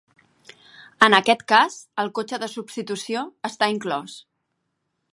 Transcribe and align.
En 1.07 1.15
aquest 1.17 1.43
cas 1.53 1.77
el 2.05 2.11
cotxe 2.21 2.41
de 2.45 2.51
substitució 2.57 3.27
està 3.51 3.71
inclòs. 3.79 4.21